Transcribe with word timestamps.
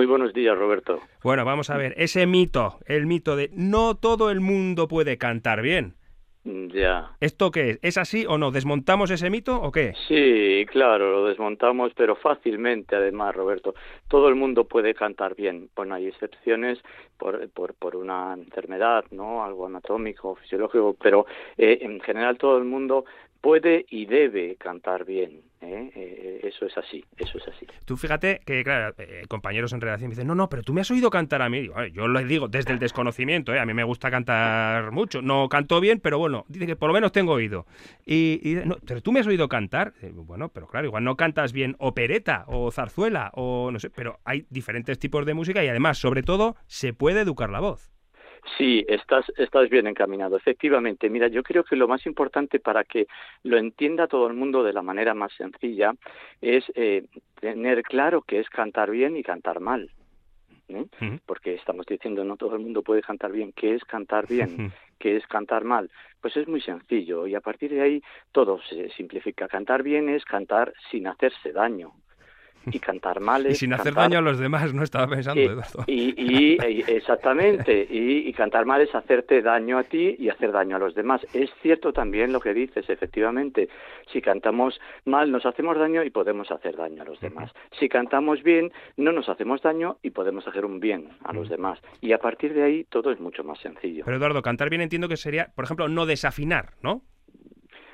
Muy 0.00 0.06
buenos 0.06 0.32
días, 0.32 0.56
Roberto. 0.56 0.98
Bueno, 1.22 1.44
vamos 1.44 1.68
a 1.68 1.76
ver, 1.76 1.92
ese 1.98 2.26
mito, 2.26 2.78
el 2.86 3.04
mito 3.04 3.36
de 3.36 3.50
no 3.52 3.98
todo 3.98 4.30
el 4.30 4.40
mundo 4.40 4.88
puede 4.88 5.18
cantar 5.18 5.60
bien. 5.60 5.92
Ya. 6.42 7.10
¿Esto 7.20 7.50
qué 7.50 7.68
es? 7.68 7.78
¿Es 7.82 7.98
así 7.98 8.24
o 8.26 8.38
no? 8.38 8.50
¿Desmontamos 8.50 9.10
ese 9.10 9.28
mito 9.28 9.60
o 9.60 9.70
qué? 9.70 9.92
Sí, 10.08 10.64
claro, 10.70 11.12
lo 11.12 11.26
desmontamos, 11.26 11.92
pero 11.94 12.16
fácilmente 12.16 12.96
además, 12.96 13.36
Roberto. 13.36 13.74
Todo 14.08 14.30
el 14.30 14.36
mundo 14.36 14.64
puede 14.64 14.94
cantar 14.94 15.34
bien. 15.34 15.68
Bueno, 15.76 15.96
hay 15.96 16.06
excepciones 16.06 16.78
por, 17.18 17.50
por, 17.50 17.74
por 17.74 17.94
una 17.94 18.32
enfermedad, 18.32 19.04
¿no? 19.10 19.44
Algo 19.44 19.66
anatómico, 19.66 20.34
fisiológico, 20.36 20.96
pero 20.98 21.26
eh, 21.58 21.80
en 21.82 22.00
general 22.00 22.38
todo 22.38 22.56
el 22.56 22.64
mundo 22.64 23.04
puede 23.42 23.84
y 23.90 24.06
debe 24.06 24.56
cantar 24.56 25.04
bien. 25.04 25.42
¿Eh? 25.60 25.90
Eh, 25.94 26.40
eso 26.44 26.66
es 26.66 26.76
así, 26.76 27.04
eso 27.16 27.38
es 27.38 27.48
así. 27.48 27.66
Tú 27.84 27.96
fíjate 27.96 28.40
que, 28.44 28.62
claro, 28.64 28.94
eh, 28.98 29.24
compañeros 29.28 29.72
en 29.72 29.80
redacción 29.80 30.08
me 30.08 30.14
dicen, 30.14 30.26
no, 30.26 30.34
no, 30.34 30.48
pero 30.48 30.62
tú 30.62 30.72
me 30.72 30.80
has 30.80 30.90
oído 30.90 31.10
cantar 31.10 31.42
a 31.42 31.48
mí. 31.48 31.60
Digo, 31.60 31.74
yo 31.86 32.08
les 32.08 32.26
digo 32.26 32.48
desde 32.48 32.72
el 32.72 32.78
desconocimiento, 32.78 33.52
a 33.52 33.66
mí 33.66 33.74
me 33.74 33.84
gusta 33.84 34.10
cantar 34.10 34.90
mucho. 34.92 35.22
No 35.22 35.48
canto 35.48 35.80
bien, 35.80 36.00
pero 36.00 36.18
bueno, 36.18 36.44
dice 36.48 36.66
que 36.66 36.76
por 36.76 36.88
lo 36.88 36.94
menos 36.94 37.12
tengo 37.12 37.32
oído. 37.32 37.66
Y, 38.04 38.40
y 38.42 38.54
no, 38.64 38.76
pero 38.86 39.00
tú 39.00 39.12
me 39.12 39.20
has 39.20 39.26
oído 39.26 39.48
cantar. 39.48 39.94
Bueno, 40.12 40.48
pero 40.48 40.66
claro, 40.66 40.86
igual 40.86 41.04
no 41.04 41.16
cantas 41.16 41.52
bien 41.52 41.76
opereta 41.78 42.44
o 42.46 42.70
zarzuela 42.70 43.30
o 43.34 43.70
no 43.70 43.78
sé, 43.78 43.90
pero 43.90 44.20
hay 44.24 44.46
diferentes 44.50 44.98
tipos 44.98 45.26
de 45.26 45.34
música 45.34 45.64
y 45.64 45.68
además, 45.68 45.98
sobre 45.98 46.22
todo, 46.22 46.56
se 46.66 46.92
puede 46.92 47.20
educar 47.20 47.50
la 47.50 47.60
voz. 47.60 47.90
Sí, 48.56 48.84
estás, 48.88 49.30
estás 49.36 49.68
bien 49.68 49.86
encaminado. 49.86 50.36
Efectivamente, 50.36 51.10
mira, 51.10 51.28
yo 51.28 51.42
creo 51.42 51.64
que 51.64 51.76
lo 51.76 51.88
más 51.88 52.06
importante 52.06 52.58
para 52.58 52.84
que 52.84 53.06
lo 53.42 53.58
entienda 53.58 54.06
todo 54.06 54.26
el 54.26 54.34
mundo 54.34 54.62
de 54.62 54.72
la 54.72 54.82
manera 54.82 55.14
más 55.14 55.32
sencilla 55.34 55.94
es 56.40 56.64
eh, 56.74 57.04
tener 57.40 57.82
claro 57.82 58.22
que 58.22 58.40
es 58.40 58.48
cantar 58.48 58.90
bien 58.90 59.16
y 59.16 59.22
cantar 59.22 59.60
mal. 59.60 59.90
¿eh? 60.68 60.86
Porque 61.26 61.54
estamos 61.54 61.86
diciendo 61.86 62.24
no 62.24 62.36
todo 62.36 62.54
el 62.54 62.60
mundo 62.60 62.82
puede 62.82 63.02
cantar 63.02 63.32
bien. 63.32 63.52
¿Qué 63.52 63.74
es 63.74 63.84
cantar 63.84 64.26
bien? 64.26 64.72
¿Qué 64.98 65.16
es 65.16 65.26
cantar 65.26 65.64
mal? 65.64 65.90
Pues 66.20 66.36
es 66.36 66.46
muy 66.48 66.60
sencillo 66.60 67.26
y 67.26 67.34
a 67.34 67.40
partir 67.40 67.70
de 67.70 67.80
ahí 67.80 68.02
todo 68.32 68.60
se 68.68 68.90
simplifica. 68.90 69.48
Cantar 69.48 69.82
bien 69.82 70.08
es 70.08 70.24
cantar 70.24 70.72
sin 70.90 71.06
hacerse 71.06 71.52
daño 71.52 71.92
y 72.66 72.78
cantar 72.80 73.20
mal 73.20 73.46
y 73.46 73.54
sin 73.54 73.72
hacer 73.72 73.94
daño 73.94 74.18
a 74.18 74.22
los 74.22 74.38
demás 74.38 74.72
no 74.74 74.82
estaba 74.82 75.06
pensando 75.06 75.40
Eduardo 75.40 75.84
y, 75.86 76.58
exactamente 76.88 77.86
y, 77.88 78.32
cantar 78.32 78.64
mal 78.64 78.80
es 78.80 78.94
hacerte 78.94 79.42
daño 79.42 79.78
a 79.78 79.84
ti 79.84 80.16
y 80.18 80.28
hacer 80.28 80.52
daño 80.52 80.76
a 80.76 80.78
los 80.78 80.94
demás. 80.94 81.20
Es 81.34 81.50
cierto 81.62 81.92
también 81.92 82.32
lo 82.32 82.40
que 82.40 82.54
dices 82.54 82.88
efectivamente 82.88 83.68
si 84.10 84.22
cantamos 84.22 84.80
mal 85.04 85.30
nos 85.30 85.44
hacemos 85.44 85.76
daño 85.76 86.02
y 86.04 86.10
podemos 86.10 86.50
hacer 86.50 86.76
daño 86.76 87.02
a 87.02 87.04
los 87.04 87.20
demás. 87.20 87.52
Si 87.78 87.88
cantamos 87.88 88.42
bien 88.42 88.72
no 88.96 89.12
nos 89.12 89.28
hacemos 89.28 89.62
daño 89.62 89.98
y 90.02 90.10
podemos 90.10 90.46
hacer 90.46 90.64
un 90.64 90.80
bien 90.80 91.08
a 91.24 91.32
los 91.32 91.48
demás. 91.48 91.80
Y 92.00 92.12
a 92.12 92.18
partir 92.18 92.54
de 92.54 92.62
ahí 92.62 92.84
todo 92.84 93.10
es 93.10 93.20
mucho 93.20 93.44
más 93.44 93.58
sencillo. 93.58 94.04
Pero 94.04 94.16
Eduardo 94.16 94.42
cantar 94.42 94.70
bien 94.70 94.82
entiendo 94.82 95.08
que 95.08 95.16
sería 95.16 95.52
por 95.54 95.64
ejemplo 95.64 95.88
no 95.88 96.06
desafinar 96.06 96.70
no 96.82 97.02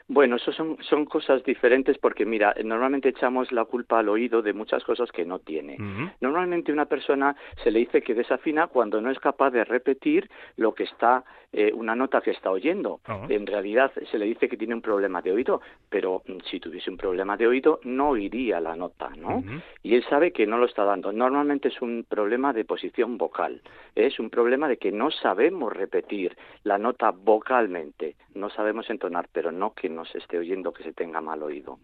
bueno, 0.09 0.37
eso 0.37 0.53
son, 0.53 0.77
son 0.83 1.05
cosas 1.05 1.43
diferentes 1.43 1.99
porque, 1.99 2.25
mira, 2.25 2.55
normalmente 2.65 3.09
echamos 3.09 3.51
la 3.51 3.65
culpa 3.65 3.99
al 3.99 4.09
oído 4.09 4.41
de 4.41 4.53
muchas 4.53 4.85
cosas 4.85 5.11
que 5.11 5.25
no 5.25 5.41
tiene. 5.41 5.77
Normalmente 6.21 6.73
una 6.73 6.87
persona 6.87 7.35
se 7.65 7.73
le 7.73 7.81
dice 7.81 8.03
que 8.03 8.15
desafina 8.15 8.69
cuando 8.69 9.01
no 9.01 9.11
es 9.11 9.19
capaz 9.19 9.51
de 9.51 9.65
repetir 9.65 10.31
lo 10.57 10.75
que 10.75 10.85
está, 10.85 11.25
eh, 11.53 11.73
una 11.75 11.97
nota 11.97 12.21
que 12.21 12.31
está 12.31 12.53
oyendo. 12.53 13.01
Ah. 13.07 13.27
En 13.29 13.47
realidad 13.47 13.93
se 14.11 14.19
le 14.19 14.27
dice 14.27 14.49
que 14.49 14.57
tiene 14.57 14.75
un 14.75 14.83
problema 14.83 15.23
de 15.23 15.33
oído, 15.33 15.61
pero 15.89 16.23
mm, 16.27 16.39
si 16.49 16.61
tuviese 16.61 16.89
un 16.89 16.97
problema 16.97 17.37
de 17.37 17.49
oído 17.49 17.81
no 17.83 18.11
oiría 18.11 18.61
la 18.61 18.77
nota, 18.77 19.11
¿no? 19.17 19.43
Y 19.83 19.97
él 19.97 20.05
sabe 20.09 20.31
que 20.33 20.47
no 20.47 20.57
lo 20.57 20.67
está 20.67 20.85
dando. 20.85 21.13
Normalmente 21.13 21.69
es 21.69 21.83
un 21.83 22.07
problema 22.09 22.53
de 22.53 22.65
posición 22.65 23.19
vocal. 23.19 23.61
Es 23.97 24.21
un 24.21 24.31
problema 24.31 24.69
de 24.69 24.77
que 24.77 24.93
no 24.93 25.11
sabemos 25.11 25.73
repetir 25.73 26.37
la 26.63 26.79
nota 26.79 27.11
vocalmente. 27.11 28.15
No 28.37 28.51
sabemos 28.51 28.89
entonar, 28.91 29.29
pero 29.33 29.51
no 29.51 29.73
que 29.75 29.89
no 29.89 30.05
se 30.05 30.19
esté 30.19 30.39
oyendo 30.39 30.73
que 30.73 30.83
se 30.83 30.93
tenga 30.93 31.21
mal 31.21 31.43
oído. 31.43 31.79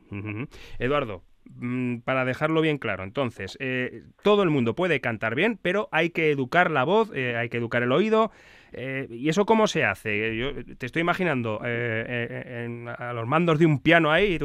Eduardo, 0.79 1.23
mm, 1.47 1.99
para 2.01 2.25
dejarlo 2.25 2.61
bien 2.61 2.79
claro, 2.79 3.05
entonces, 3.05 3.57
eh, 3.59 4.03
todo 4.23 4.43
el 4.43 4.51
mundo 4.51 4.75
puede 4.75 5.01
cantar 5.01 5.35
bien, 5.35 5.59
pero 5.61 5.89
hay 5.93 6.11
que 6.11 6.31
educar 6.31 6.71
la 6.71 6.85
voz, 6.85 7.11
eh, 7.15 7.37
hay 7.37 7.49
que 7.49 7.57
educar 7.57 7.83
el 7.83 7.93
oído. 7.93 8.31
Eh, 8.75 9.07
¿Y 9.11 9.29
eso 9.29 9.45
cómo 9.45 9.67
se 9.67 9.85
hace? 9.85 10.37
Yo 10.37 10.53
te 10.77 10.87
estoy 10.87 11.01
imaginando 11.01 11.61
a 11.63 13.13
los 13.13 13.27
mandos 13.27 13.59
de 13.59 13.67
un 13.67 13.81
piano 13.81 14.11
ahí 14.11 14.35
y 14.35 14.39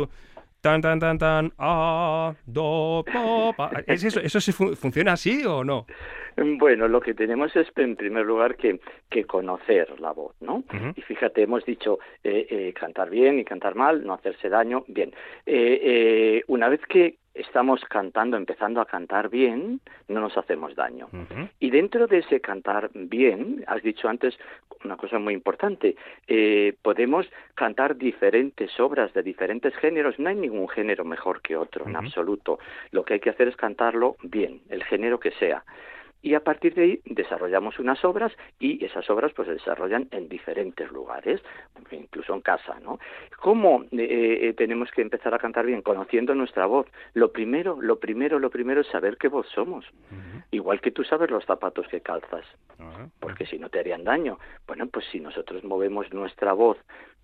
tan 0.61 0.81
tan 0.81 0.99
tan 0.99 1.17
tan 1.17 1.53
a 1.57 2.33
do 2.45 3.05
¿Es 3.85 4.03
eso, 4.03 4.19
eso 4.19 4.41
se 4.41 4.51
funciona 4.51 5.13
así 5.13 5.45
o 5.45 5.63
no? 5.63 5.85
Bueno, 6.37 6.87
lo 6.87 7.01
que 7.01 7.13
tenemos 7.13 7.55
es 7.55 7.67
en 7.75 7.95
primer 7.95 8.25
lugar 8.25 8.55
que, 8.55 8.79
que 9.09 9.25
conocer 9.25 9.99
la 9.99 10.11
voz, 10.11 10.35
¿no? 10.39 10.63
Y 10.95 11.01
fíjate, 11.01 11.41
hemos 11.41 11.65
dicho 11.65 11.99
eh, 12.23 12.45
eh, 12.49 12.73
cantar 12.73 13.09
bien 13.09 13.39
y 13.39 13.43
cantar 13.43 13.73
mal, 13.75 14.05
no 14.05 14.13
hacerse 14.13 14.47
daño. 14.47 14.83
Bien, 14.87 15.11
eh, 15.45 16.43
una 16.47 16.69
vez 16.69 16.81
que 16.87 17.17
estamos 17.37 17.81
cantando, 17.85 18.37
empezando 18.37 18.81
a 18.81 18.85
cantar 18.85 19.29
bien, 19.29 19.79
no 20.07 20.21
nos 20.21 20.37
hacemos 20.37 20.75
daño. 20.75 21.07
Y 21.59 21.69
dentro 21.69 22.07
de 22.07 22.19
ese 22.19 22.41
cantar 22.41 22.89
bien, 22.93 23.63
has 23.67 23.81
dicho 23.83 24.09
antes 24.09 24.37
una 24.83 24.97
cosa 24.97 25.19
muy 25.19 25.33
importante, 25.33 25.95
eh, 26.27 26.75
podemos 26.81 27.27
cantar 27.55 27.97
diferentes 27.97 28.79
obras 28.79 29.13
de 29.13 29.23
diferentes 29.23 29.75
géneros, 29.75 30.19
no 30.19 30.29
hay 30.29 30.35
ningún 30.35 30.67
género 30.69 31.05
mejor 31.05 31.41
que 31.41 31.55
otro, 31.55 31.85
en 31.87 31.95
absoluto. 31.95 32.59
Lo 32.91 33.03
que 33.03 33.15
hay 33.15 33.19
que 33.19 33.29
hacer 33.29 33.47
es 33.47 33.55
cantarlo 33.55 34.17
bien, 34.23 34.61
el 34.69 34.83
género 34.83 35.19
que 35.19 35.31
sea 35.31 35.63
y 36.21 36.33
a 36.33 36.43
partir 36.43 36.73
de 36.73 36.83
ahí 36.83 37.01
desarrollamos 37.05 37.79
unas 37.79 38.03
obras 38.03 38.31
y 38.59 38.83
esas 38.83 39.09
obras 39.09 39.31
pues 39.35 39.47
se 39.47 39.53
desarrollan 39.53 40.07
en 40.11 40.27
diferentes 40.27 40.91
lugares, 40.91 41.41
incluso 41.91 42.33
en 42.33 42.41
casa, 42.41 42.79
¿no? 42.81 42.99
¿Cómo 43.39 43.83
eh, 43.91 44.39
eh, 44.41 44.53
tenemos 44.53 44.89
que 44.91 45.01
empezar 45.01 45.33
a 45.33 45.39
cantar 45.39 45.65
bien? 45.65 45.81
Conociendo 45.81 46.33
nuestra 46.35 46.65
voz. 46.65 46.87
Lo 47.13 47.31
primero, 47.31 47.81
lo 47.81 47.99
primero, 47.99 48.39
lo 48.39 48.49
primero 48.49 48.81
es 48.81 48.87
saber 48.87 49.17
qué 49.17 49.27
voz 49.27 49.47
somos. 49.49 49.85
Igual 50.51 50.81
que 50.81 50.91
tú 50.91 51.03
sabes 51.03 51.29
los 51.29 51.45
zapatos 51.45 51.87
que 51.87 52.01
calzas, 52.01 52.45
porque 53.19 53.45
si 53.45 53.59
no 53.59 53.69
te 53.69 53.79
harían 53.79 54.03
daño. 54.03 54.39
Bueno, 54.65 54.87
pues 54.87 55.05
si 55.11 55.19
nosotros 55.19 55.63
movemos 55.63 56.11
nuestra 56.13 56.53
voz 56.53 56.77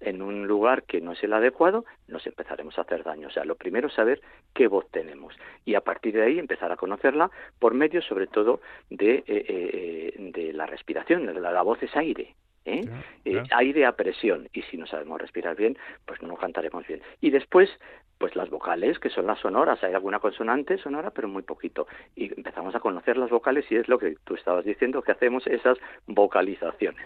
en 0.06 0.22
un 0.22 0.48
lugar 0.48 0.84
que 0.84 1.02
no 1.02 1.14
es 1.14 1.24
el 1.24 1.34
adecuado, 1.34 1.86
nos 2.08 2.26
empezaremos 2.28 2.78
a 2.78 2.82
hacer 2.82 3.04
daño. 3.04 3.28
O 3.28 3.32
sea, 3.32 3.46
lo 3.46 3.56
primero 3.56 3.88
es 3.88 3.94
saber 3.94 4.22
qué 4.54 4.68
voz 4.68 4.90
tenemos 4.92 5.36
y 5.66 5.76
a 5.76 5.82
partir 5.82 6.14
de 6.14 6.24
ahí 6.24 6.40
empezar 6.40 6.72
a 6.72 6.78
conocerla 6.78 7.32
por 7.60 7.74
medio, 7.74 8.02
sobre 8.02 8.28
todo, 8.28 8.62
de, 8.90 9.16
eh, 9.16 9.24
eh, 9.28 10.14
de 10.18 10.54
la 10.54 10.66
respiración. 10.66 11.26
La, 11.42 11.52
la 11.52 11.62
voz 11.62 11.82
es 11.84 11.96
aire. 11.96 12.36
¿Eh? 12.66 12.82
eh 13.26 13.44
aire 13.52 13.86
a 13.86 13.94
presión 13.94 14.50
y 14.54 14.62
si 14.64 14.78
no 14.78 14.88
sabemos 14.88 15.22
respirar 15.22 15.56
bien 15.56 15.78
pues 16.06 16.22
no 16.22 16.36
cantaremos 16.36 16.86
bien. 16.88 17.02
Y 17.22 17.30
después 17.30 17.70
pues 18.18 18.38
las 18.38 18.50
vocales 18.50 19.00
que 19.00 19.10
son 19.10 19.28
las 19.28 19.40
sonoras. 19.40 19.84
Hay 19.84 19.94
alguna 19.94 20.20
consonante 20.20 20.78
sonora 20.78 21.12
pero 21.12 21.28
muy 21.28 21.44
poquito. 21.44 21.88
Y 22.16 22.34
empezamos 22.38 22.74
a 22.74 22.80
conocer 22.80 23.18
las 23.18 23.30
vocales 23.30 23.66
y 23.70 23.76
es 23.76 23.90
lo 23.90 23.98
que 24.00 24.16
tú 24.24 24.36
estabas 24.36 24.64
diciendo 24.64 25.02
que 25.02 25.12
hacemos 25.12 25.46
esas 25.48 25.78
vocalizaciones. 26.08 27.04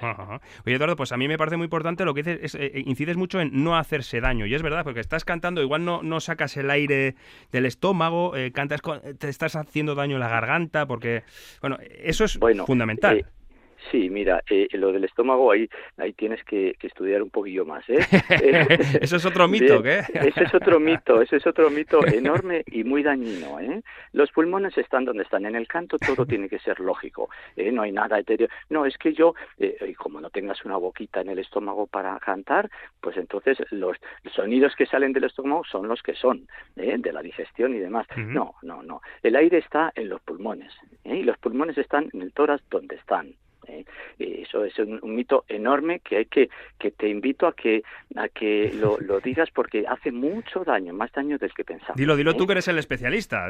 Oye 0.66 0.76
Eduardo 0.76 0.96
pues 0.96 1.12
a 1.12 1.18
mí 1.18 1.28
me 1.28 1.38
parece 1.38 1.58
muy 1.58 1.66
importante 1.66 2.06
lo 2.06 2.14
que 2.14 2.22
dices 2.22 2.56
es, 2.56 2.56
eh, 2.56 2.84
incides 2.86 3.18
mucho 3.18 3.40
en 3.40 3.64
no 3.64 3.78
hacerse 3.78 4.22
daño. 4.22 4.46
Y 4.46 4.54
es 4.54 4.62
verdad 4.62 4.84
porque 4.84 5.00
estás 5.00 5.26
cantando 5.26 5.62
igual 5.64 5.84
no, 5.86 6.04
no 6.04 6.20
sacas 6.20 6.56
el 6.58 6.70
aire 6.70 7.16
del 7.52 7.66
estómago 7.66 8.36
eh, 8.36 8.52
cantas 8.52 8.82
te 9.18 9.30
estás 9.30 9.56
haciendo 9.56 9.96
daño 9.96 10.18
en 10.18 10.20
la 10.20 10.30
garganta 10.30 10.86
porque 10.86 11.24
bueno 11.62 11.78
eso 11.82 12.26
es 12.26 12.40
fundamental 12.66 13.26
Sí, 13.92 14.10
mira, 14.10 14.44
eh, 14.50 14.68
lo 14.74 14.92
del 14.92 15.04
estómago 15.04 15.52
ahí 15.52 15.70
ahí 15.98 16.14
tienes 16.14 16.44
que, 16.44 16.76
estudiar 16.82 17.22
un 17.22 17.30
poquillo 17.30 17.66
más, 17.66 17.84
¿eh? 17.90 18.00
eso 19.02 19.18
es 19.18 19.26
otro 19.26 19.48
mito, 19.48 19.84
¿qué? 19.84 20.00
ese 20.14 20.44
es 20.44 20.54
otro 20.54 20.80
mito, 20.80 21.22
ese 21.22 21.38
es 21.38 21.48
otro 21.48 21.70
mito 21.70 22.06
enorme 22.06 22.64
y 22.68 22.84
muy 22.84 23.04
dañino, 23.04 23.60
¿eh? 23.60 23.82
Los 24.14 24.32
pulmones 24.32 24.78
están 24.78 25.06
donde 25.06 25.24
están. 25.24 25.46
En 25.46 25.56
el 25.56 25.68
canto 25.68 25.98
todo 25.98 26.26
tiene 26.26 26.50
que 26.50 26.60
ser 26.60 26.80
lógico, 26.80 27.30
¿eh? 27.56 27.72
No 27.72 27.82
hay 27.84 27.92
nada 27.92 28.20
etéreo. 28.20 28.48
No, 28.70 28.86
es 28.86 28.98
que 28.98 29.14
yo, 29.14 29.34
eh, 29.58 29.94
como 29.98 30.20
no 30.22 30.30
tengas 30.30 30.64
una 30.66 30.78
boquita 30.78 31.22
en 31.22 31.30
el 31.30 31.40
estómago 31.40 31.88
para 31.88 32.18
cantar, 32.20 32.70
pues 33.02 33.18
entonces 33.18 33.58
los 33.72 33.98
sonidos 34.34 34.76
que 34.76 34.86
salen 34.86 35.14
del 35.14 35.26
estómago 35.26 35.64
son 35.66 35.88
los 35.88 36.02
que 36.02 36.16
son, 36.16 36.48
¿eh? 36.76 36.96
De 36.98 37.12
la 37.12 37.22
digestión 37.22 37.76
y 37.76 37.80
demás. 37.80 38.08
No, 38.16 38.56
no, 38.62 38.82
no. 38.84 39.02
El 39.24 39.36
aire 39.36 39.58
está 39.60 39.92
en 39.96 40.10
los 40.10 40.22
pulmones, 40.22 40.74
¿eh? 41.04 41.18
Y 41.18 41.24
los 41.24 41.38
pulmones 41.38 41.78
están 41.78 42.10
en 42.14 42.22
el 42.22 42.34
tórax 42.34 42.64
donde 42.70 42.96
están. 42.96 43.34
¿Eh? 43.68 43.86
Eso 44.20 44.64
es 44.66 44.78
un, 44.80 45.00
mito 45.04 45.46
enorme 45.48 46.00
que 46.00 46.18
hay 46.18 46.26
que 46.26 46.50
que 46.80 46.92
te 46.92 47.10
invito 47.10 47.48
a 47.48 47.54
que 47.54 47.84
a 48.16 48.28
que 48.30 48.72
lo, 48.74 49.00
lo, 49.00 49.20
digas 49.28 49.50
porque 49.52 49.86
hace 49.88 50.12
mucho 50.12 50.64
daño, 50.64 50.94
más 50.94 51.12
daño 51.12 51.38
del 51.38 51.54
que 51.54 51.64
pensamos. 51.64 51.96
Dilo, 51.96 52.16
dilo 52.16 52.36
tú 52.36 52.44
¿eh? 52.44 52.48
que 52.48 52.52
eres 52.54 52.68
el 52.68 52.78
especialista. 52.78 53.48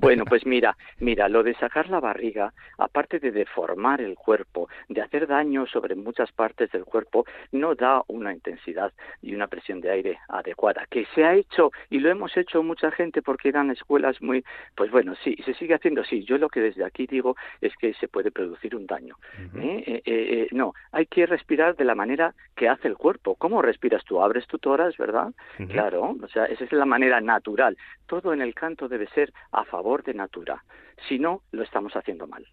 Bueno, 0.00 0.24
pues 0.24 0.46
mira, 0.46 0.76
mira, 0.98 1.28
lo 1.28 1.42
de 1.42 1.54
sacar 1.54 1.88
la 1.88 2.00
barriga, 2.00 2.52
aparte 2.78 3.18
de 3.18 3.30
deformar 3.30 4.00
el 4.00 4.14
cuerpo, 4.14 4.68
de 4.88 5.00
hacer 5.00 5.26
daño 5.26 5.66
sobre 5.66 5.94
muchas 5.94 6.32
partes 6.32 6.70
del 6.72 6.84
cuerpo, 6.84 7.26
no 7.52 7.74
da 7.74 8.02
una 8.08 8.32
intensidad 8.32 8.92
y 9.22 9.34
una 9.34 9.46
presión 9.46 9.80
de 9.80 9.90
aire 9.90 10.18
adecuada. 10.28 10.86
Que 10.90 11.06
se 11.14 11.24
ha 11.24 11.34
hecho 11.34 11.70
y 11.90 11.98
lo 12.00 12.10
hemos 12.10 12.36
hecho 12.36 12.62
mucha 12.62 12.90
gente 12.90 13.22
porque 13.22 13.48
eran 13.48 13.70
escuelas 13.70 14.20
muy, 14.20 14.44
pues 14.74 14.90
bueno, 14.90 15.14
sí, 15.22 15.36
se 15.44 15.54
sigue 15.54 15.74
haciendo, 15.74 16.04
sí. 16.04 16.24
Yo 16.24 16.38
lo 16.38 16.48
que 16.48 16.60
desde 16.60 16.84
aquí 16.84 17.06
digo 17.06 17.36
es 17.60 17.74
que 17.76 17.94
se 17.94 18.08
puede 18.08 18.30
producir 18.30 18.74
un 18.74 18.86
daño. 18.86 19.16
¿Eh? 19.38 19.84
Eh, 19.86 20.02
eh, 20.04 20.48
no, 20.52 20.74
hay 20.92 21.06
que 21.06 21.26
respirar 21.26 21.76
de 21.76 21.84
la 21.84 21.94
manera 21.94 22.34
que 22.56 22.68
hace 22.68 22.88
el 22.88 22.96
cuerpo. 22.96 23.36
¿Cómo 23.36 23.62
respiras 23.62 24.04
tú? 24.04 24.20
Abres 24.20 24.46
tu 24.46 24.58
toras, 24.58 24.96
¿verdad? 24.96 25.32
Claro, 25.68 26.16
o 26.22 26.28
sea, 26.28 26.46
esa 26.46 26.64
es 26.64 26.72
la 26.72 26.84
manera 26.84 27.20
natural. 27.20 27.76
Todo 28.06 28.32
en 28.32 28.40
el 28.40 28.54
canto 28.54 28.88
debe 28.88 29.08
ser 29.08 29.32
a 29.52 29.64
favor 29.64 30.02
de 30.02 30.14
natura. 30.14 30.62
Si 31.08 31.18
no, 31.18 31.42
lo 31.52 31.62
estamos 31.62 31.94
haciendo 31.94 32.26
mal. 32.26 32.44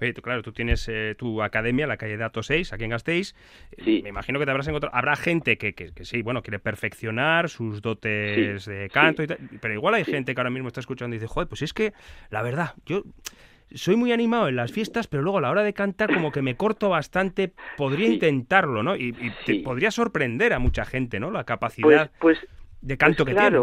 Oye, 0.00 0.12
tú, 0.12 0.22
claro, 0.22 0.42
tú 0.42 0.52
tienes 0.52 0.88
tu 1.18 1.42
academia, 1.42 1.86
la 1.86 1.96
calle 1.96 2.16
Dato 2.16 2.42
6, 2.42 2.72
aquí 2.72 2.84
en 2.84 2.90
Gasteiz. 2.90 3.34
Sí. 3.84 4.00
Me 4.02 4.10
imagino 4.10 4.38
que 4.38 4.44
te 4.44 4.50
habrás 4.52 4.68
encontrado. 4.68 4.94
Habrá 4.94 5.16
gente 5.16 5.58
que, 5.58 5.74
que, 5.74 5.92
sí, 6.04 6.22
bueno, 6.22 6.42
quiere 6.42 6.60
perfeccionar 6.60 7.48
sus 7.48 7.82
dotes 7.82 8.66
de 8.66 8.88
canto 8.90 9.22
y 9.22 9.26
tal, 9.26 9.38
pero 9.60 9.74
igual 9.74 9.94
hay 9.94 10.04
gente 10.04 10.34
que 10.34 10.40
ahora 10.40 10.50
mismo 10.50 10.68
está 10.68 10.80
escuchando 10.80 11.16
y 11.16 11.18
dice, 11.18 11.26
joder, 11.26 11.48
pues 11.48 11.62
es 11.62 11.72
que, 11.72 11.92
la 12.30 12.42
verdad, 12.42 12.74
yo 12.84 13.02
soy 13.74 13.96
muy 13.96 14.12
animado 14.12 14.48
en 14.48 14.56
las 14.56 14.72
fiestas, 14.72 15.06
pero 15.06 15.22
luego 15.22 15.38
a 15.38 15.40
la 15.40 15.50
hora 15.50 15.62
de 15.62 15.72
cantar 15.72 16.12
como 16.12 16.32
que 16.32 16.42
me 16.42 16.56
corto 16.56 16.88
bastante, 16.88 17.52
podría 17.76 18.08
intentarlo, 18.08 18.82
¿no? 18.82 18.96
Y, 18.96 19.12
te 19.44 19.60
podría 19.62 19.90
sorprender 19.90 20.52
a 20.52 20.58
mucha 20.58 20.84
gente, 20.84 21.20
¿no? 21.20 21.30
La 21.30 21.44
capacidad 21.44 22.10
pues, 22.18 22.38
pues, 22.38 22.50
de 22.80 22.96
canto 22.96 23.24
pues 23.24 23.34
que 23.34 23.40
tiene. 23.40 23.58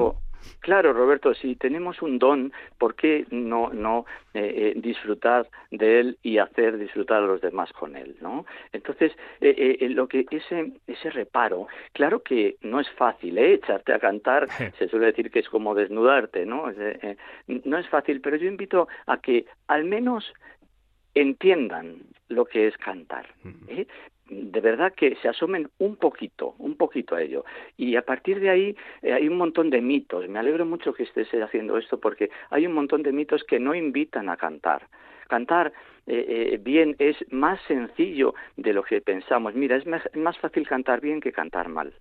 Claro, 0.60 0.94
Roberto, 0.94 1.34
si 1.34 1.56
tenemos 1.56 2.02
un 2.02 2.20
don, 2.20 2.54
¿por 2.78 2.96
qué 2.96 3.26
no, 3.32 3.70
no 3.74 4.06
eh, 4.34 4.74
eh, 4.76 4.80
disfrutar 4.80 5.48
de 5.72 6.00
él 6.00 6.18
y 6.24 6.38
hacer 6.38 6.78
disfrutar 6.78 7.24
a 7.24 7.28
los 7.28 7.42
demás 7.42 7.72
con 7.74 7.96
él? 7.96 8.16
¿no? 8.22 8.46
Entonces, 8.72 9.12
eh, 9.42 9.88
lo 9.90 10.08
que 10.08 10.26
ese, 10.32 10.74
ese 10.88 11.10
reparo, 11.10 11.68
claro 11.92 12.22
que 12.22 12.58
no 12.62 12.80
es 12.80 12.90
fácil, 12.92 13.38
¿eh? 13.38 13.54
echarte 13.54 13.94
a 13.94 14.00
cantar, 14.00 14.48
se 14.80 14.88
suele 14.88 15.08
decir 15.08 15.32
que 15.32 15.40
es 15.40 15.50
como 15.50 15.76
desnudarte, 15.76 16.46
¿no? 16.46 16.72
no 17.48 17.78
es 17.78 17.88
fácil, 17.90 18.22
pero 18.22 18.38
yo 18.38 18.48
invito 18.48 18.88
a 19.06 19.18
que 19.18 19.46
al 19.68 19.86
menos 19.86 20.34
entiendan 21.16 21.98
lo 22.30 22.46
que 22.46 22.68
es 22.68 22.78
cantar. 22.78 23.28
¿eh? 23.68 23.86
De 24.34 24.62
verdad 24.62 24.94
que 24.94 25.16
se 25.22 25.28
asomen 25.28 25.70
un 25.80 25.96
poquito, 25.96 26.56
un 26.60 26.76
poquito 26.76 27.16
a 27.16 27.22
ello. 27.22 27.46
Y 27.78 27.96
a 27.96 28.02
partir 28.02 28.40
de 28.40 28.50
ahí 28.50 28.76
eh, 29.02 29.14
hay 29.14 29.28
un 29.28 29.38
montón 29.38 29.70
de 29.70 29.82
mitos. 29.82 30.28
Me 30.28 30.40
alegro 30.40 30.66
mucho 30.66 30.94
que 30.94 31.04
estés 31.04 31.28
haciendo 31.34 31.78
esto 31.78 32.00
porque 32.00 32.30
hay 32.50 32.66
un 32.66 32.74
montón 32.74 33.04
de 33.04 33.12
mitos 33.12 33.44
que 33.44 33.60
no 33.60 33.76
invitan 33.76 34.30
a 34.30 34.38
cantar. 34.38 34.88
Cantar 35.28 35.74
eh, 36.06 36.52
eh, 36.54 36.60
bien 36.62 36.96
es 37.00 37.16
más 37.32 37.60
sencillo 37.68 38.36
de 38.58 38.74
lo 38.74 38.84
que 38.84 39.02
pensamos. 39.02 39.56
Mira, 39.56 39.78
es 39.78 39.86
más, 39.86 40.38
fácil 40.40 40.68
cantar 40.68 41.02
bien 41.02 41.22
que 41.22 41.32
cantar 41.32 41.70
mal. 41.70 41.94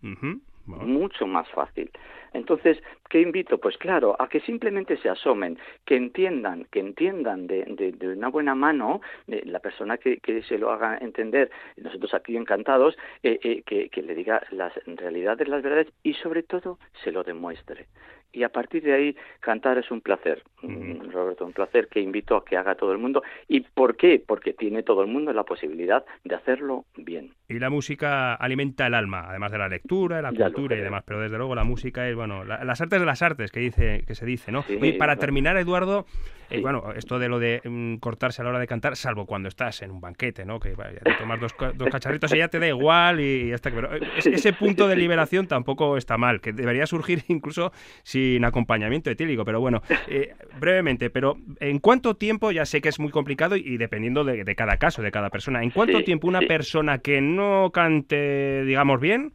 Mucho 0.67 1.27
más 1.27 1.49
fácil. 1.51 1.91
Entonces, 2.33 2.83
¿qué 3.11 3.21
invito? 3.21 3.59
Pues 3.59 3.77
claro, 3.77 4.17
a 4.19 4.29
que 4.29 4.41
simplemente 4.41 4.97
se 4.97 5.09
asomen, 5.09 5.59
que 5.85 5.97
entiendan, 5.97 6.67
que 6.71 6.81
entiendan 6.81 7.47
de, 7.47 7.65
de, 7.67 8.09
una 8.09 8.29
buena 8.29 8.55
mano, 8.55 9.01
de 9.27 9.43
la 9.45 9.59
persona 9.59 9.99
que, 9.99 10.19
que, 10.19 10.43
se 10.43 10.59
lo 10.59 10.71
haga 10.71 10.99
entender, 10.99 11.51
nosotros 11.77 12.15
aquí 12.15 12.37
encantados, 12.37 12.97
eh, 13.23 13.39
eh, 13.43 13.63
que, 13.67 13.89
que 13.91 14.03
le 14.03 14.15
diga 14.15 14.43
las 14.51 14.73
realidades, 14.87 15.49
las 15.49 15.63
verdades 15.63 15.89
y 16.03 16.15
sobre 16.15 16.43
todo 16.43 16.79
se 17.05 17.13
lo 17.13 17.23
demuestre 17.23 17.87
y 18.33 18.43
a 18.45 18.49
partir 18.49 18.83
de 18.83 18.95
ahí 18.95 19.17
cantar 19.41 19.79
es 19.79 19.91
un 19.91 20.01
placer, 20.01 20.43
mm, 20.63 21.11
Roberto, 21.11 21.45
un 21.45 21.53
placer 21.53 21.89
que 21.89 22.01
invito 22.01 22.37
a 22.37 22.45
que 22.45 22.57
haga 22.57 22.75
todo 22.75 22.93
el 22.93 22.99
mundo. 22.99 23.23
¿Y 23.47 23.61
por 23.61 23.97
qué? 23.97 24.23
Porque 24.27 24.55
tiene 24.55 24.83
todo 24.83 25.03
el 25.03 25.09
mundo 25.09 25.33
la 25.33 25.45
posibilidad 25.45 26.05
de 26.25 26.35
hacerlo 26.35 26.87
bien. 26.97 27.35
Y 27.53 27.59
la 27.59 27.71
música 27.71 28.35
alimenta 28.35 28.87
el 28.87 28.95
alma, 28.95 29.27
además 29.29 29.53
de 29.53 29.59
la 29.59 29.69
lectura, 29.69 30.23
la 30.23 30.33
cultura 30.33 30.77
y 30.77 30.81
demás, 30.81 31.03
pero 31.07 31.21
desde 31.21 31.37
luego 31.37 31.55
la 31.55 31.65
música 31.65 32.09
es, 32.09 32.15
bueno, 32.15 32.45
las 32.45 32.81
artes 32.81 32.99
de 32.99 33.07
las 33.07 33.23
artes 33.23 33.51
que 33.51 33.61
dice 33.61 34.05
que 34.07 34.15
se 34.15 34.25
dice, 34.25 34.51
¿no? 34.51 34.65
y 34.69 34.93
para 34.93 35.17
terminar, 35.17 35.57
Eduardo, 35.57 36.07
eh, 36.53 36.61
bueno, 36.61 36.93
esto 36.95 37.19
de 37.19 37.31
lo 37.31 37.39
de 37.39 37.63
mm, 37.65 37.97
cortarse 37.97 38.43
a 38.43 38.45
la 38.45 38.51
hora 38.51 38.59
de 38.59 38.67
cantar, 38.67 38.95
salvo 38.95 39.25
cuando 39.25 39.49
estás 39.49 39.81
en 39.81 39.91
un 39.91 40.03
banquete, 40.03 40.45
¿no? 40.45 40.61
Que 40.61 40.75
vaya, 40.75 41.01
te 41.01 41.15
tomas 41.15 41.41
dos, 41.41 41.55
dos 41.75 41.89
cacharritos 41.89 42.35
y 42.35 42.39
ya 42.39 42.49
te 42.49 42.59
da 42.59 42.69
igual 42.69 43.21
y, 43.21 43.49
ya 43.49 43.55
está. 43.55 43.71
Pero 43.71 43.95
eh, 43.95 44.01
ese 44.17 44.53
punto 44.53 44.87
de 44.87 44.97
liberación 44.97 45.47
tampoco 45.47 45.97
está 45.97 46.19
mal, 46.19 46.43
que 46.43 46.53
debería 46.53 46.87
surgir 46.87 47.23
incluso 47.29 47.73
sin 48.03 48.45
acompañamiento 48.45 49.11
etílico, 49.11 49.47
pero 49.47 49.61
bueno, 49.61 49.83
eh, 50.09 50.35
brevemente, 50.61 51.09
pero 51.09 51.39
¿en 51.59 51.79
cuánto 51.79 52.17
tiempo, 52.17 52.53
ya 52.53 52.67
sé 52.67 52.83
que 52.83 52.91
es 52.91 53.01
muy 53.01 53.11
complicado 53.11 53.57
y, 53.57 53.79
dependiendo 53.79 54.23
de, 54.23 54.55
cada 54.55 54.77
caso, 54.77 55.01
de 55.01 55.11
cada 55.11 55.31
persona, 55.31 55.63
¿en 55.63 55.71
cuánto 55.71 56.05
tiempo 56.05 56.29
una 56.29 56.43
persona 56.43 56.99
que 56.99 57.23
no 57.23 57.42
cante, 57.73 58.65
digamos, 58.65 59.01
bien, 59.01 59.33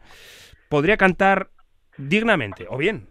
podría 0.70 0.98
cantar 0.98 1.50
dignamente 1.98 2.66
o 2.70 2.78
bien? 2.78 3.08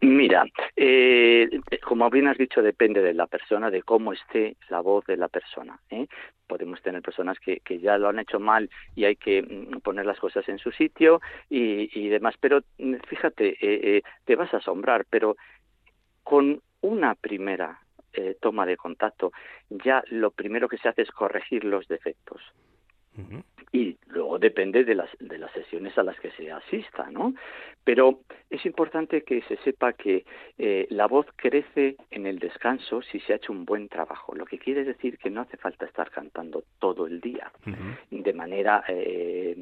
Mira, 0.00 0.44
eh, 0.74 1.50
como 1.84 2.08
bien 2.08 2.28
has 2.28 2.38
dicho, 2.38 2.62
depende 2.62 3.02
de 3.02 3.12
la 3.12 3.26
persona, 3.26 3.70
de 3.70 3.82
cómo 3.82 4.12
esté 4.12 4.56
la 4.70 4.80
voz 4.80 5.04
de 5.06 5.18
la 5.18 5.28
persona. 5.28 5.78
¿eh? 5.90 6.06
Podemos 6.46 6.80
tener 6.80 7.02
personas 7.02 7.38
que, 7.38 7.60
ya 7.78 7.98
lo 7.98 8.08
han 8.08 8.18
hecho 8.18 8.40
mal 8.40 8.70
y 8.94 9.04
hay 9.04 9.16
que 9.16 9.42
mm, 9.42 9.80
poner 9.80 10.06
las 10.06 10.18
cosas 10.18 10.48
en 10.48 10.58
su 10.58 10.70
sitio 10.70 11.20
y, 11.50 12.08
demás. 12.08 12.36
Pero 12.40 12.60
mm, 12.78 12.94
fíjate, 13.06 13.50
eh, 13.50 13.56
eh, 13.60 14.02
te 14.24 14.36
vas 14.36 14.52
a 14.54 14.58
asombrar, 14.58 15.04
pero 15.10 15.36
con 16.22 16.60
una 16.80 17.14
primera 17.14 17.80
toma 18.40 18.64
de 18.64 18.78
contacto, 18.78 19.30
ya 19.68 20.02
lo 20.08 20.30
primero 20.30 20.70
que 20.70 20.78
se 20.78 20.88
hace 20.88 21.02
es 21.02 21.10
corregir 21.10 21.64
los 21.64 21.86
defectos 21.86 22.40
y 23.72 23.96
luego 24.06 24.38
depende 24.38 24.84
de 24.84 24.94
las, 24.94 25.10
de 25.18 25.38
las 25.38 25.52
sesiones 25.52 25.96
a 25.98 26.02
las 26.02 26.18
que 26.20 26.30
se 26.32 26.50
asista, 26.50 27.10
¿no? 27.10 27.34
Pero 27.84 28.20
es 28.48 28.64
importante 28.64 29.22
que 29.22 29.42
se 29.42 29.56
sepa 29.58 29.92
que 29.92 30.24
eh, 30.58 30.86
la 30.90 31.06
voz 31.06 31.26
crece 31.36 31.96
en 32.10 32.26
el 32.26 32.38
descanso 32.38 33.02
si 33.02 33.20
se 33.20 33.32
ha 33.32 33.36
hecho 33.36 33.52
un 33.52 33.64
buen 33.64 33.88
trabajo, 33.88 34.34
lo 34.34 34.46
que 34.46 34.58
quiere 34.58 34.84
decir 34.84 35.18
que 35.18 35.30
no 35.30 35.42
hace 35.42 35.56
falta 35.56 35.84
estar 35.84 36.10
cantando 36.10 36.64
todo 36.78 37.06
el 37.06 37.20
día. 37.20 37.52
De 38.10 38.32
manera 38.32 38.84
eh, 38.88 39.56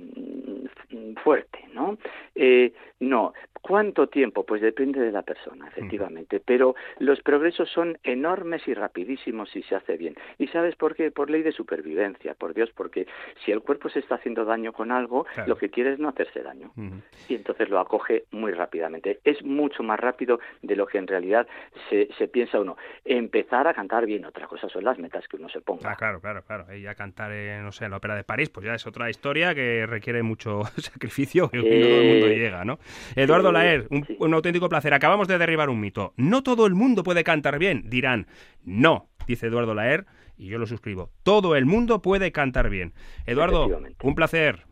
fuerte, 1.23 1.59
¿no? 1.73 1.99
Eh, 2.35 2.73
no, 3.01 3.33
¿cuánto 3.61 4.09
tiempo? 4.09 4.45
Pues 4.45 4.63
depende 4.63 5.01
de 5.01 5.13
la 5.13 5.23
persona, 5.23 5.69
efectivamente, 5.69 6.41
pero 6.41 6.75
los 6.99 7.21
progresos 7.23 7.69
son 7.71 7.99
enormes 8.03 8.67
y 8.69 8.75
rapidísimos 8.75 9.51
si 9.51 9.63
se 9.63 9.75
hace 9.75 9.97
bien. 9.97 10.15
¿Y 10.39 10.49
sabes 10.49 10.77
por 10.77 10.95
qué? 10.95 11.11
Por 11.11 11.31
ley 11.31 11.43
de 11.43 11.53
supervivencia, 11.53 12.35
por 12.35 12.55
Dios, 12.55 12.71
porque 12.75 13.07
si 13.45 13.53
el 13.53 13.63
cuerpo 13.63 13.89
se 13.89 14.01
está 14.01 14.17
haciendo 14.17 14.45
daño 14.45 14.73
con 14.73 14.93
algo, 14.93 15.27
lo 15.47 15.57
que 15.57 15.71
quiere 15.71 15.95
es 15.95 15.99
no 15.99 16.09
hacerse 16.09 16.43
daño. 16.43 16.73
Y 17.29 17.35
entonces 17.35 17.69
lo 17.69 17.81
acoge 17.81 18.25
muy 18.31 18.53
rápidamente. 18.53 19.21
Es 19.25 19.43
mucho 19.43 19.83
más 19.83 19.99
rápido 19.99 20.41
de 20.63 20.77
lo 20.77 20.87
que 20.87 20.99
en 20.99 21.07
realidad 21.07 21.47
se, 21.89 22.09
se 22.19 22.29
piensa 22.29 22.61
uno. 22.61 22.77
Empezar 23.05 23.67
a 23.67 23.75
cantar 23.75 24.07
bien, 24.07 24.25
otra 24.25 24.47
cosa 24.47 24.69
son 24.69 24.85
las 24.85 24.99
metas 24.99 25.27
que 25.29 25.37
uno 25.37 25.49
se 25.49 25.61
ponga. 25.61 25.93
Ah, 25.93 25.97
claro, 25.97 26.21
claro, 26.21 26.43
claro. 26.43 26.75
Y 26.75 26.83
ya 26.83 26.94
cantar, 26.94 27.31
no 27.63 27.73
sé, 27.73 27.87
en 27.87 27.91
la 27.91 27.97
ópera 27.97 28.15
de 28.15 28.25
París, 28.25 28.51
pues 28.51 28.67
ya 28.67 28.75
es 28.75 28.87
otra 28.87 29.11
historia 29.11 29.55
que 29.55 29.87
requiere 29.87 30.23
mucho 30.23 30.54
sacrificio 30.77 31.51
y 31.53 31.56
no 31.56 31.63
todo 31.63 31.73
el 31.73 32.13
mundo 32.13 32.27
eh, 32.27 32.39
llega, 32.39 32.65
¿no? 32.65 32.79
Eduardo 33.17 33.53
Laer, 33.53 33.87
un, 33.91 34.06
un 34.19 34.34
auténtico 34.34 34.69
placer. 34.69 34.94
Acabamos 34.94 35.29
de 35.29 35.39
derribar 35.39 35.69
un 35.69 35.81
mito. 35.81 36.13
No 36.17 36.43
todo 36.43 36.67
el 36.67 36.75
mundo 36.75 37.03
puede 37.03 37.25
cantar 37.25 37.58
bien, 37.58 37.89
dirán. 37.89 38.27
No, 38.63 39.08
dice 39.27 39.46
Eduardo 39.46 39.75
Laer 39.75 40.06
y 40.37 40.49
yo 40.49 40.58
lo 40.58 40.67
suscribo. 40.67 41.11
Todo 41.23 41.56
el 41.56 41.67
mundo 41.67 42.03
puede 42.03 42.32
cantar 42.32 42.70
bien. 42.70 42.93
Eduardo, 43.27 43.69
un 44.03 44.15
placer. 44.15 44.65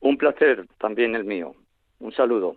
Un 0.00 0.16
placer 0.16 0.66
también 0.78 1.14
el 1.14 1.24
mío. 1.24 1.54
Un 1.98 2.12
saludo. 2.12 2.50